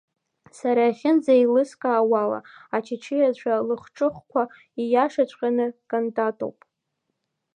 Сара 0.57 0.81
иахьынӡеилыскаауала 0.85 2.39
Ачычиацәа 2.75 3.53
лахҿыхқәа, 3.67 4.41
ииашаҵәҟьаны 4.81 5.65
кантатоуп. 5.89 6.57